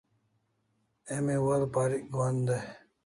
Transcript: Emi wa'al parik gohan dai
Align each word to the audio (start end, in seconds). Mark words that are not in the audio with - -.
Emi 1.15 1.35
wa'al 1.45 1.63
parik 1.75 2.03
gohan 2.13 2.37
dai 2.49 2.63